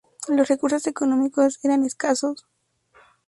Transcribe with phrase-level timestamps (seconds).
[0.27, 2.47] Los recursos económicos eran escasos.